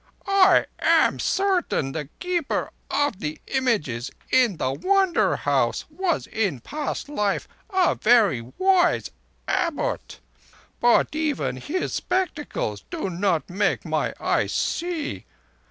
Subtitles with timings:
[0.25, 7.07] "I am certain the Keeper of the Images in the Wonder House was in past
[7.07, 9.11] life a very wise
[9.47, 10.19] Abbot.
[10.79, 15.27] But even his spectacles do not make my eyes see.